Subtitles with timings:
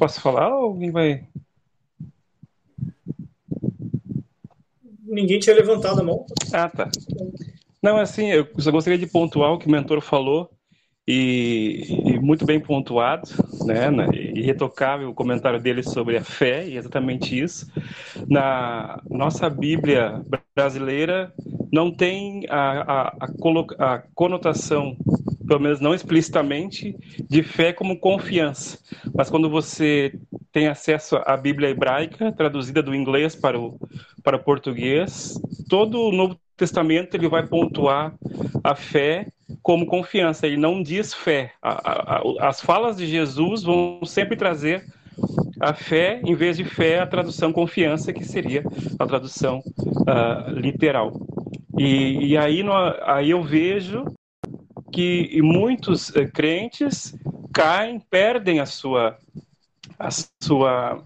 [0.00, 1.24] Posso falar ou alguém vai.
[5.04, 6.24] Ninguém tinha levantado a mão.
[6.54, 6.88] Ah, tá.
[7.82, 10.50] Não, assim, eu só gostaria de pontuar o que o mentor falou
[11.06, 13.28] e, e, muito bem pontuado,
[13.66, 17.70] né, né, irretocável o comentário dele sobre a fé, e exatamente isso.
[18.26, 20.22] Na nossa Bíblia
[20.56, 21.30] brasileira
[21.70, 24.96] não tem a, a, a, a conotação,
[25.50, 26.96] pelo menos não explicitamente,
[27.28, 28.78] de fé como confiança.
[29.12, 30.12] Mas quando você
[30.52, 33.76] tem acesso à Bíblia hebraica, traduzida do inglês para o,
[34.22, 35.34] para o português,
[35.68, 38.14] todo o Novo Testamento ele vai pontuar
[38.62, 39.26] a fé
[39.60, 41.50] como confiança, ele não diz fé.
[41.60, 44.84] A, a, as falas de Jesus vão sempre trazer
[45.58, 48.62] a fé, em vez de fé, a tradução confiança, que seria
[49.00, 51.10] a tradução uh, literal.
[51.76, 54.04] E, e aí, no, aí eu vejo
[54.90, 57.14] que muitos uh, crentes
[57.52, 59.16] caem, perdem a sua,
[59.98, 60.08] a
[60.42, 61.02] sua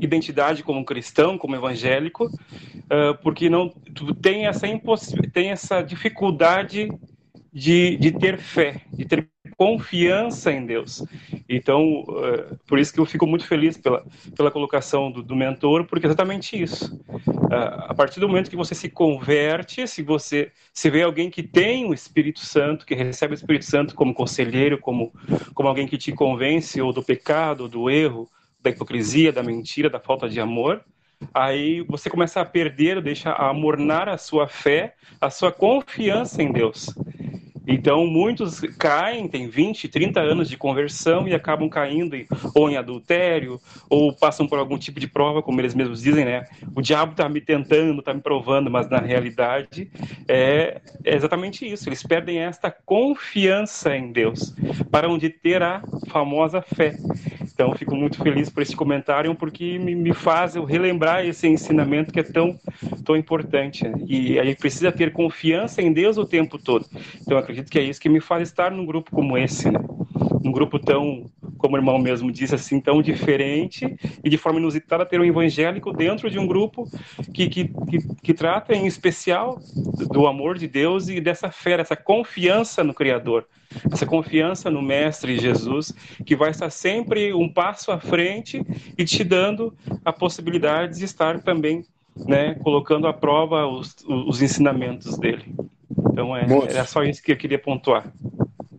[0.00, 3.68] identidade como cristão, como evangélico, uh, porque não
[4.20, 4.66] tem essa,
[5.32, 6.88] tem essa dificuldade
[7.52, 11.04] de, de ter fé, de ter confiança em Deus.
[11.48, 14.04] Então, uh, por isso que eu fico muito feliz pela,
[14.36, 17.00] pela colocação do, do mentor, porque é exatamente isso.
[17.48, 21.42] Uh, a partir do momento que você se converte, se você se vê alguém que
[21.42, 25.14] tem o Espírito Santo, que recebe o Espírito Santo como conselheiro, como,
[25.54, 28.28] como alguém que te convence ou do pecado, ou do erro,
[28.60, 30.84] da hipocrisia, da mentira, da falta de amor,
[31.32, 36.52] aí você começa a perder, deixa a amornar a sua fé, a sua confiança em
[36.52, 36.90] Deus.
[37.70, 42.78] Então, muitos caem, têm 20, 30 anos de conversão e acabam caindo em, ou em
[42.78, 43.60] adultério,
[43.90, 46.46] ou passam por algum tipo de prova, como eles mesmos dizem, né?
[46.74, 49.90] O diabo está me tentando, está me provando, mas na realidade
[50.26, 51.90] é, é, exatamente isso.
[51.90, 54.54] Eles perdem esta confiança em Deus,
[54.90, 56.96] para onde ter a famosa fé.
[57.58, 62.12] Então, fico muito feliz por esse comentário, porque me, me faz eu relembrar esse ensinamento
[62.12, 62.56] que é tão,
[63.08, 63.90] tão importante.
[64.06, 66.84] E a gente precisa ter confiança em Deus o tempo todo.
[67.22, 69.80] Então, acredito que é isso que me faz estar num grupo como esse, né?
[70.44, 71.24] Um grupo tão,
[71.56, 75.90] como o irmão mesmo disse, assim, tão diferente e de forma inusitada ter um evangélico
[75.90, 76.86] dentro de um grupo
[77.32, 79.58] que, que, que, que trata em especial
[80.12, 83.46] do amor de Deus e dessa fé, essa confiança no Criador,
[83.90, 85.94] essa confiança no Mestre Jesus,
[86.26, 88.62] que vai estar sempre um passo à frente
[88.98, 89.74] e te dando
[90.04, 91.84] a possibilidade de estar também
[92.26, 95.54] né, colocando à prova os, os ensinamentos dele.
[96.10, 98.12] Então é, Moço, era só isso que eu queria pontuar.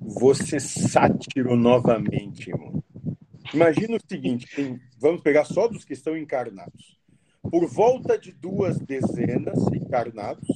[0.00, 2.82] Você sátiro novamente, irmão.
[3.52, 6.98] Imagina o seguinte: tem, vamos pegar só dos que estão encarnados.
[7.42, 10.46] Por volta de duas dezenas encarnados,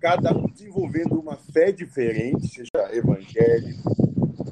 [0.00, 3.94] cada um desenvolvendo uma fé diferente, seja evangélico,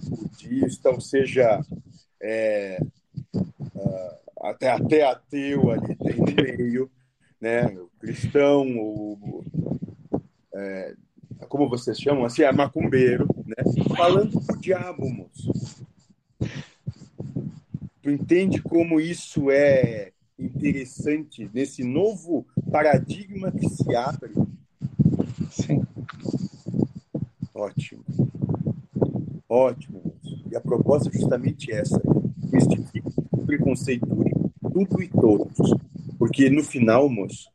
[0.09, 1.61] budista, ou seja
[2.23, 2.79] é,
[3.35, 6.27] uh, até, até ateu ali tem no
[6.59, 6.91] meio,
[7.43, 7.67] né?
[7.77, 9.45] o cristão, o,
[10.55, 10.95] é,
[11.49, 13.85] como vocês chamam, assim, é macumbeiro, né?
[13.97, 15.85] Falando pro diabo, moço.
[18.01, 24.33] Tu entende como isso é interessante nesse novo paradigma que se abre?
[25.51, 25.83] Sim.
[27.53, 28.05] Ótimo.
[29.49, 30.15] Ótimo.
[30.51, 32.01] E a proposta é justamente essa.
[32.53, 33.13] Mistifique,
[33.47, 34.33] preconceitue
[34.73, 35.92] tudo e todos.
[36.23, 37.51] Porque no final, moço,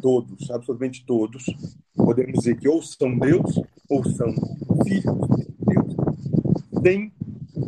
[0.00, 1.44] todos, absolutamente todos,
[1.94, 3.54] podemos dizer que ou são Deus
[3.88, 4.34] ou são
[4.82, 5.96] filhos de Deus,
[6.82, 7.12] sem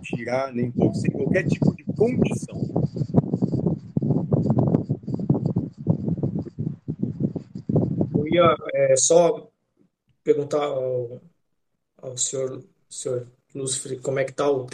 [0.03, 2.61] tirar nem pôr, sem qualquer tipo de condição.
[8.17, 9.49] Eu ia é, só
[10.25, 11.21] perguntar ao,
[11.99, 14.61] ao senhor, senhor Lúcifer como é que está o